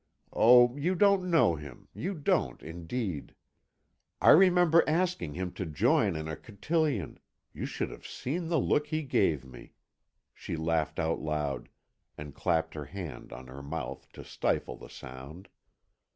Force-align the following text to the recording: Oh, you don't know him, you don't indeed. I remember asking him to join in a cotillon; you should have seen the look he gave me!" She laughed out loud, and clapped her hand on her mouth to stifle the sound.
Oh, 0.33 0.75
you 0.77 0.95
don't 0.95 1.29
know 1.29 1.53
him, 1.53 1.87
you 1.93 2.15
don't 2.15 2.63
indeed. 2.63 3.35
I 4.19 4.31
remember 4.31 4.83
asking 4.87 5.35
him 5.35 5.51
to 5.53 5.65
join 5.67 6.15
in 6.15 6.27
a 6.27 6.35
cotillon; 6.35 7.19
you 7.53 7.67
should 7.67 7.91
have 7.91 8.07
seen 8.07 8.47
the 8.49 8.57
look 8.59 8.87
he 8.87 9.03
gave 9.03 9.45
me!" 9.45 9.73
She 10.33 10.55
laughed 10.57 10.97
out 10.97 11.19
loud, 11.19 11.69
and 12.17 12.33
clapped 12.33 12.73
her 12.73 12.85
hand 12.85 13.31
on 13.31 13.45
her 13.45 13.61
mouth 13.61 14.11
to 14.13 14.23
stifle 14.23 14.75
the 14.75 14.89
sound. 14.89 15.49